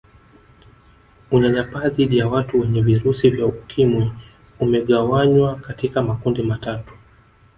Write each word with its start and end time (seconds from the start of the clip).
Unyanyapaa 1.31 1.89
dhidi 1.89 2.17
ya 2.17 2.27
watu 2.27 2.59
wenye 2.59 2.81
virusi 2.81 3.29
vya 3.29 3.45
Ukimwi 3.45 4.11
umegawanywa 4.59 5.55
katika 5.55 6.01
makundi 6.01 6.43
matatu 6.43 6.93